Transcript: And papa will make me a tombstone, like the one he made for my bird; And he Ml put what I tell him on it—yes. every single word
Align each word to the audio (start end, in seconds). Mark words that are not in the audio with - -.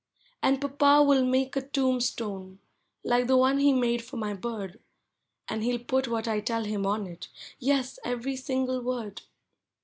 And 0.41 0.59
papa 0.59 1.03
will 1.03 1.23
make 1.23 1.55
me 1.55 1.61
a 1.61 1.67
tombstone, 1.67 2.57
like 3.03 3.27
the 3.27 3.37
one 3.37 3.59
he 3.59 3.71
made 3.71 4.03
for 4.03 4.17
my 4.17 4.33
bird; 4.33 4.79
And 5.47 5.61
he 5.63 5.77
Ml 5.77 5.85
put 5.85 6.07
what 6.07 6.27
I 6.27 6.39
tell 6.39 6.63
him 6.63 6.87
on 6.87 7.05
it—yes. 7.05 7.99
every 8.03 8.35
single 8.35 8.81
word 8.81 9.21